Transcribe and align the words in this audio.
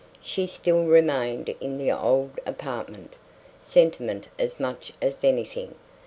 She 0.23 0.47
still 0.47 0.85
remained 0.85 1.49
in 1.61 1.77
the 1.77 1.91
old 1.91 2.39
apartment; 2.47 3.17
sentiment 3.59 4.29
as 4.39 4.59
much 4.59 4.91
as 4.99 5.23
anything. 5.23 5.75